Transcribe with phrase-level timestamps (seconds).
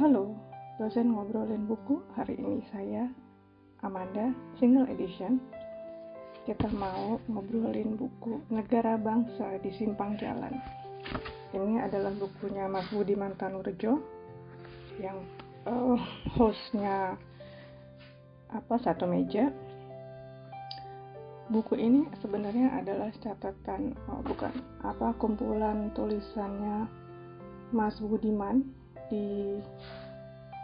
[0.00, 0.32] Halo,
[0.80, 2.00] dosen ngobrolin buku.
[2.16, 3.04] Hari ini saya
[3.84, 5.36] Amanda, single edition.
[6.48, 10.56] Kita mau ngobrolin buku Negara Bangsa di Simpang Jalan.
[11.52, 14.00] Ini adalah bukunya Mas Budi Mantanurejo
[15.04, 15.20] yang
[15.68, 16.00] uh,
[16.32, 17.20] hostnya
[18.48, 19.52] apa satu meja.
[21.52, 26.88] Buku ini sebenarnya adalah catatan, oh, bukan apa kumpulan tulisannya
[27.76, 28.79] Mas Budiman
[29.10, 29.58] di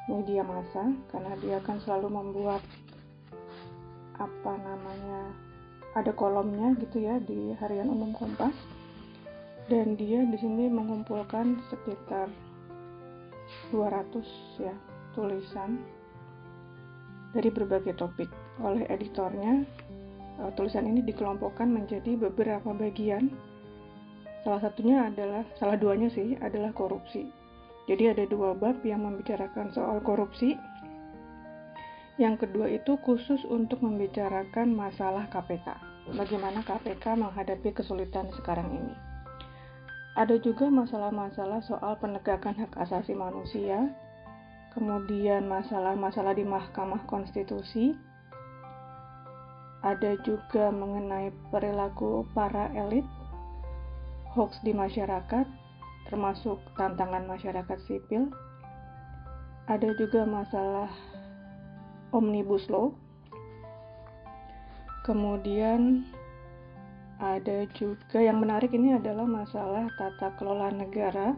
[0.07, 2.63] media massa karena dia akan selalu membuat
[4.17, 5.35] apa namanya
[5.99, 8.55] ada kolomnya gitu ya di harian umum Kompas.
[9.67, 12.31] Dan dia di sini mengumpulkan sekitar
[13.75, 14.75] 200 ya
[15.11, 15.83] tulisan
[17.35, 18.31] dari berbagai topik.
[18.63, 19.67] Oleh editornya
[20.39, 23.27] uh, tulisan ini dikelompokkan menjadi beberapa bagian.
[24.47, 27.27] Salah satunya adalah salah duanya sih adalah korupsi
[27.87, 30.59] jadi ada dua bab yang membicarakan soal korupsi.
[32.19, 35.71] Yang kedua itu khusus untuk membicarakan masalah KPK.
[36.19, 38.95] Bagaimana KPK menghadapi kesulitan sekarang ini.
[40.17, 43.93] Ada juga masalah-masalah soal penegakan hak asasi manusia,
[44.73, 47.93] kemudian masalah-masalah di Mahkamah Konstitusi,
[49.85, 53.05] ada juga mengenai perilaku para elit,
[54.33, 55.47] hoax di masyarakat,
[56.09, 58.31] termasuk tantangan masyarakat sipil.
[59.67, 60.91] Ada juga masalah
[62.15, 62.95] omnibus law.
[65.03, 66.07] Kemudian
[67.17, 71.35] ada juga yang menarik ini adalah masalah tata kelola negara.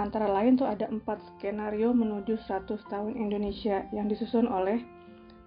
[0.00, 4.80] Antara lain tuh ada empat skenario menuju 100 tahun Indonesia yang disusun oleh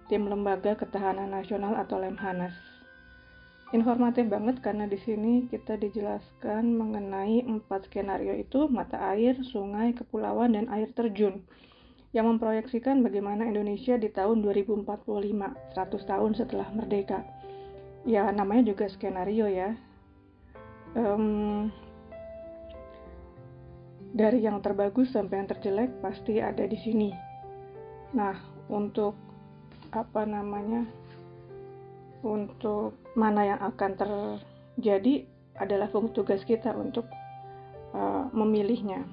[0.06, 2.54] tim Lembaga Ketahanan Nasional atau Lemhanas
[3.74, 10.54] informatif banget karena di sini kita dijelaskan mengenai empat skenario itu mata air, sungai, kepulauan,
[10.54, 11.42] dan air terjun
[12.14, 17.26] yang memproyeksikan bagaimana Indonesia di tahun 2045, 100 tahun setelah merdeka.
[18.06, 19.74] Ya, namanya juga skenario ya.
[20.96, 21.68] Um,
[24.16, 27.10] dari yang terbagus sampai yang terjelek pasti ada di sini.
[28.16, 28.38] Nah,
[28.72, 29.12] untuk
[29.92, 30.88] apa namanya?
[32.22, 35.24] Untuk mana yang akan terjadi
[35.56, 37.08] adalah fungsi tugas kita untuk
[37.96, 39.04] uh, memilihnya.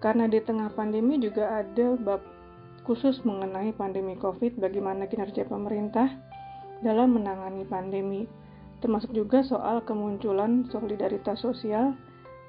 [0.00, 2.20] Karena di tengah pandemi juga ada bab
[2.86, 6.06] khusus mengenai pandemi COVID, bagaimana kinerja pemerintah
[6.84, 8.28] dalam menangani pandemi,
[8.78, 11.96] termasuk juga soal kemunculan solidaritas sosial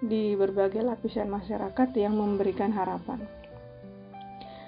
[0.04, 3.26] di berbagai lapisan masyarakat yang memberikan harapan.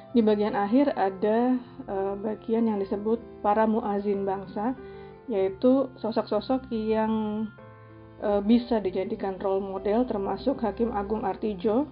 [0.09, 1.53] Di bagian akhir ada
[1.86, 4.74] uh, bagian yang disebut para muazin bangsa,
[5.30, 7.46] yaitu sosok-sosok yang
[8.25, 11.86] uh, bisa dijadikan role model termasuk Hakim Agung Artijo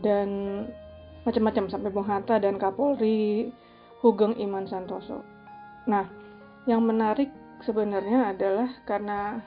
[0.00, 0.64] dan
[1.28, 3.52] macam-macam sampai Bung Hatta dan Kapolri
[4.00, 5.20] Hugeng Iman Santoso.
[5.84, 6.08] Nah,
[6.64, 7.28] yang menarik
[7.68, 9.44] sebenarnya adalah karena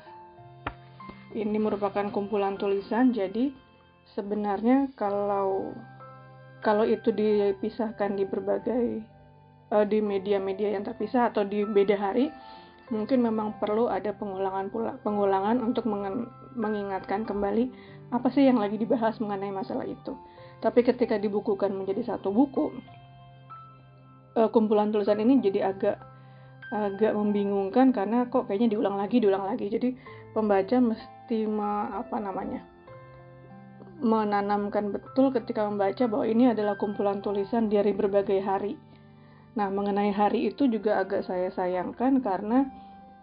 [1.34, 3.50] ini merupakan kumpulan tulisan, jadi
[4.13, 5.73] sebenarnya kalau
[6.67, 9.00] kalau itu dipisahkan di berbagai
[9.72, 12.28] uh, di media-media yang terpisah atau di beda hari
[12.91, 15.88] mungkin memang perlu ada pengulangan pula pengulangan untuk
[16.59, 17.72] mengingatkan kembali
[18.11, 20.11] apa sih yang lagi dibahas mengenai masalah itu.
[20.59, 22.75] Tapi ketika dibukukan menjadi satu buku
[24.35, 25.95] uh, kumpulan tulisan ini jadi agak
[26.67, 29.72] agak membingungkan karena kok kayaknya diulang lagi diulang lagi.
[29.72, 29.95] Jadi
[30.35, 32.77] pembaca mesti me, apa namanya
[33.97, 38.78] menanamkan betul ketika membaca bahwa ini adalah kumpulan tulisan dari berbagai hari.
[39.58, 42.69] Nah, mengenai hari itu juga agak saya sayangkan karena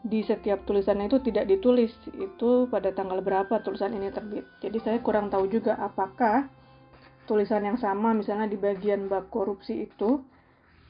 [0.04, 4.44] di setiap tulisannya itu tidak ditulis itu pada tanggal berapa tulisan ini terbit.
[4.60, 6.50] Jadi saya kurang tahu juga apakah
[7.24, 10.20] tulisan yang sama misalnya di bagian bab korupsi itu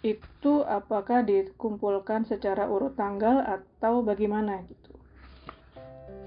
[0.04, 4.92] itu apakah dikumpulkan secara urut tanggal atau bagaimana gitu.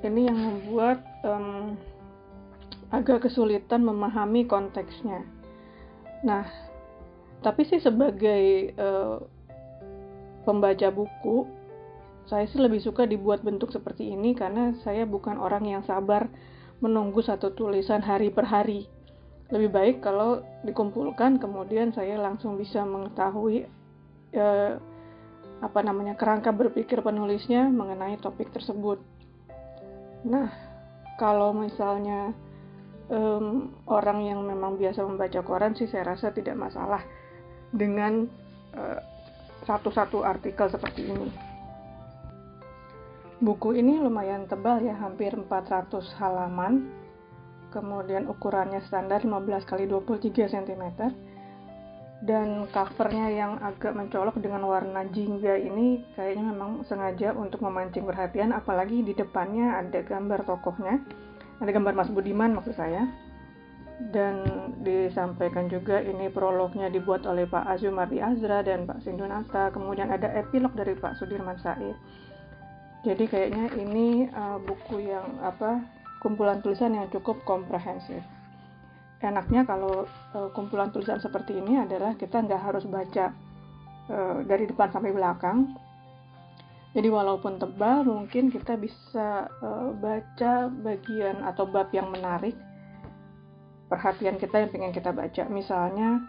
[0.01, 1.77] Ini yang membuat um,
[2.91, 5.27] agak kesulitan memahami konteksnya.
[6.23, 6.47] Nah,
[7.43, 9.21] tapi sih sebagai uh,
[10.47, 11.45] pembaca buku,
[12.27, 16.27] saya sih lebih suka dibuat bentuk seperti ini karena saya bukan orang yang sabar
[16.79, 18.87] menunggu satu tulisan hari per hari.
[19.47, 23.67] Lebih baik kalau dikumpulkan, kemudian saya langsung bisa mengetahui
[24.35, 24.75] uh,
[25.57, 28.99] apa namanya kerangka berpikir penulisnya mengenai topik tersebut.
[30.27, 30.51] Nah,
[31.15, 32.35] kalau misalnya
[33.11, 37.03] um, orang yang memang biasa membaca koran sih saya rasa tidak masalah
[37.71, 38.27] dengan
[38.75, 38.99] uh,
[39.67, 41.29] satu-satu artikel seperti ini.
[43.37, 47.05] Buku ini lumayan tebal ya, hampir 400 halaman.
[47.67, 50.83] kemudian ukurannya standar 15 x 23 cm
[52.25, 58.49] dan covernya yang agak mencolok dengan warna jingga ini kayaknya memang sengaja untuk memancing perhatian
[58.55, 60.97] apalagi di depannya ada gambar tokohnya
[61.57, 63.05] ada gambar Mas Budiman maksud saya.
[63.97, 64.45] Dan
[64.85, 70.69] disampaikan juga ini prolognya dibuat oleh Pak Azumardi Azra dan Pak Sindunata kemudian ada epilog
[70.77, 71.97] dari Pak Sudirman Said.
[73.01, 75.81] Jadi kayaknya ini uh, buku yang apa
[76.21, 78.21] kumpulan tulisan yang cukup komprehensif.
[79.17, 80.05] Enaknya kalau
[80.37, 83.33] uh, kumpulan tulisan seperti ini adalah kita nggak harus baca
[84.13, 85.73] uh, dari depan sampai belakang.
[86.97, 92.57] Jadi walaupun tebal mungkin kita bisa uh, baca bagian atau bab yang menarik
[93.85, 95.45] perhatian kita yang pengen kita baca.
[95.45, 96.25] Misalnya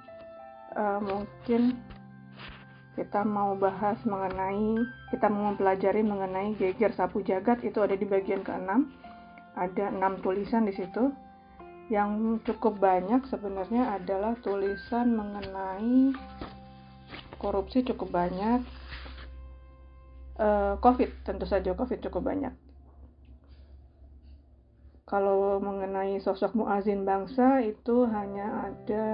[0.77, 1.81] uh, mungkin
[3.01, 4.77] kita mau bahas mengenai
[5.09, 8.69] kita mau mempelajari mengenai geger sapu jagat itu ada di bagian ke-6
[9.57, 11.09] ada enam tulisan di situ.
[11.89, 16.13] Yang cukup banyak sebenarnya adalah tulisan mengenai
[17.41, 18.61] korupsi cukup banyak
[20.39, 22.55] uh, COVID tentu saja COVID cukup banyak.
[25.09, 29.07] Kalau mengenai sosok muazin bangsa itu hanya ada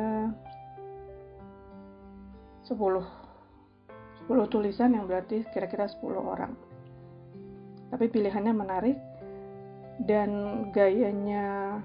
[2.67, 2.75] 10
[4.25, 6.53] 10 tulisan yang berarti kira-kira 10 orang.
[7.93, 8.99] Tapi pilihannya menarik
[10.03, 10.31] dan
[10.75, 11.79] gayanya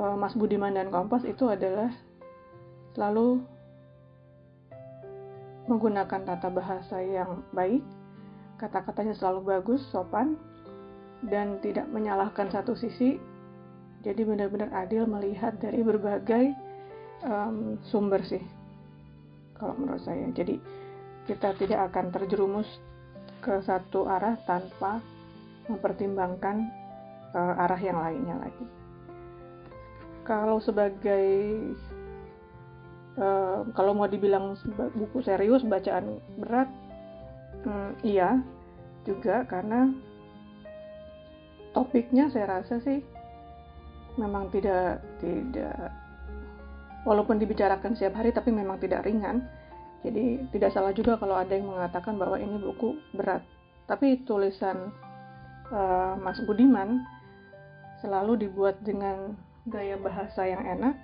[0.00, 1.92] uh, Mas Budiman dan Kompas itu adalah
[2.96, 3.44] selalu
[5.66, 7.82] menggunakan tata bahasa yang baik,
[8.58, 10.38] kata-katanya selalu bagus, sopan,
[11.26, 13.18] dan tidak menyalahkan satu sisi.
[14.06, 16.54] Jadi benar-benar adil melihat dari berbagai
[17.26, 18.42] um, sumber sih,
[19.58, 20.30] kalau menurut saya.
[20.30, 20.62] Jadi
[21.26, 22.70] kita tidak akan terjerumus
[23.42, 25.02] ke satu arah tanpa
[25.66, 26.70] mempertimbangkan
[27.34, 28.86] uh, arah yang lainnya lagi
[30.26, 31.22] kalau sebagai
[33.20, 36.68] uh, kalau mau dibilang buku serius bacaan berat
[37.64, 38.40] hmm, iya
[39.06, 39.92] juga karena
[41.76, 43.04] topiknya saya rasa sih
[44.16, 45.92] memang tidak tidak
[47.06, 49.46] walaupun dibicarakan setiap hari tapi memang tidak ringan.
[50.02, 53.46] Jadi tidak salah juga kalau ada yang mengatakan bahwa ini buku berat.
[53.86, 54.90] Tapi tulisan
[55.70, 57.06] uh, Mas Budiman
[58.02, 59.38] selalu dibuat dengan
[59.70, 60.94] gaya bahasa yang enak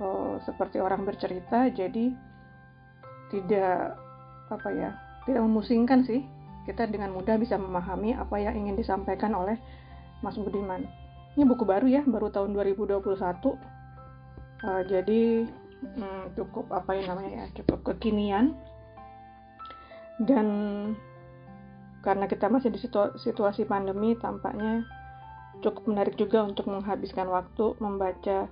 [0.00, 2.14] oh, seperti orang bercerita jadi
[3.28, 3.98] tidak
[4.48, 4.90] apa ya
[5.28, 6.24] tidak memusingkan sih.
[6.64, 9.56] Kita dengan mudah bisa memahami apa yang ingin disampaikan oleh
[10.20, 10.84] Mas Budiman.
[11.36, 13.56] Ini buku baru ya baru tahun 2021 uh,
[14.64, 15.22] eh, jadi
[15.96, 18.52] hmm, cukup apa yang namanya ya cukup kekinian.
[20.18, 20.48] Dan
[22.02, 22.80] karena kita masih di
[23.20, 24.82] situasi pandemi tampaknya
[25.62, 28.46] cukup menarik juga untuk menghabiskan waktu membaca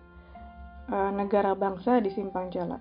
[0.90, 2.80] uh, negara bangsa di simpang jalan.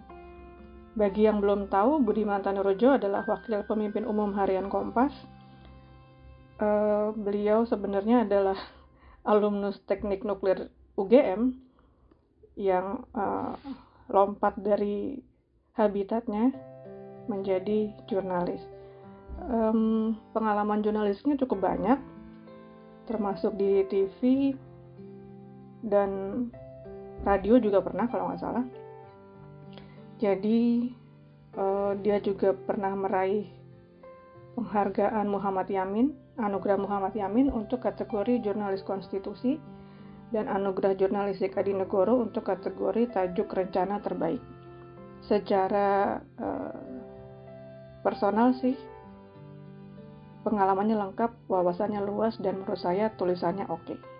[0.95, 5.11] Bagi yang belum tahu, Budiman Tanurojo adalah wakil pemimpin umum harian Kompas.
[6.55, 8.55] Uh, beliau sebenarnya adalah
[9.29, 11.59] alumnus teknik nuklir UGM
[12.55, 13.59] yang uh,
[14.07, 15.19] lompat dari
[15.75, 16.55] habitatnya
[17.27, 18.63] menjadi jurnalis.
[19.35, 21.99] Um, pengalaman jurnalisnya cukup banyak,
[23.03, 24.55] termasuk di TV
[25.83, 26.47] dan
[27.25, 28.65] radio juga pernah kalau nggak salah.
[30.21, 30.93] Jadi
[31.57, 33.49] uh, dia juga pernah meraih
[34.55, 39.59] penghargaan Muhammad Yamin, anugerah Muhammad Yamin untuk kategori jurnalis konstitusi
[40.31, 44.39] dan anugerah jurnalistik Adi Negoro untuk kategori tajuk rencana terbaik.
[45.25, 46.79] Secara uh,
[48.05, 48.77] personal sih
[50.45, 53.81] pengalamannya lengkap, wawasannya luas, dan menurut saya tulisannya oke.
[53.89, 54.14] Okay.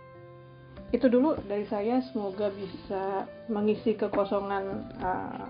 [0.96, 4.64] Itu dulu dari saya, semoga bisa mengisi kekosongan
[5.04, 5.48] uh,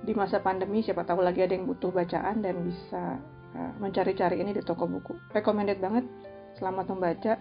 [0.00, 0.80] di masa pandemi.
[0.80, 3.20] Siapa tahu lagi ada yang butuh bacaan dan bisa
[3.52, 5.12] uh, mencari-cari ini di toko buku.
[5.36, 6.08] Recommended banget,
[6.56, 7.36] selamat membaca,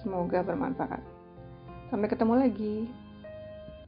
[0.00, 1.04] semoga bermanfaat.
[1.92, 3.01] Sampai ketemu lagi.